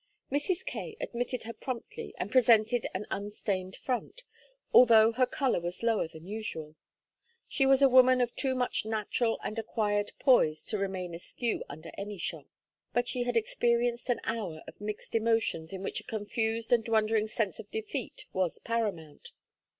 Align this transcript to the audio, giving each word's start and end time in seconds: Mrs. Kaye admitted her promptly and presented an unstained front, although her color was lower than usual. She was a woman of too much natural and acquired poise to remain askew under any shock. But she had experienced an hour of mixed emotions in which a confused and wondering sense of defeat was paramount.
Mrs. 0.31 0.65
Kaye 0.65 0.97
admitted 0.99 1.43
her 1.43 1.53
promptly 1.53 2.15
and 2.17 2.31
presented 2.31 2.87
an 2.95 3.05
unstained 3.11 3.75
front, 3.75 4.23
although 4.73 5.11
her 5.11 5.27
color 5.27 5.59
was 5.61 5.83
lower 5.83 6.07
than 6.07 6.25
usual. 6.25 6.75
She 7.47 7.67
was 7.67 7.83
a 7.83 7.87
woman 7.87 8.19
of 8.19 8.35
too 8.35 8.55
much 8.55 8.83
natural 8.83 9.39
and 9.43 9.59
acquired 9.59 10.13
poise 10.17 10.65
to 10.69 10.79
remain 10.79 11.13
askew 11.13 11.63
under 11.69 11.91
any 11.99 12.17
shock. 12.17 12.47
But 12.93 13.07
she 13.09 13.25
had 13.25 13.37
experienced 13.37 14.09
an 14.09 14.21
hour 14.23 14.63
of 14.67 14.81
mixed 14.81 15.13
emotions 15.13 15.71
in 15.71 15.83
which 15.83 15.99
a 15.99 16.03
confused 16.03 16.73
and 16.73 16.89
wondering 16.89 17.27
sense 17.27 17.59
of 17.59 17.69
defeat 17.69 18.25
was 18.33 18.57
paramount. 18.57 19.29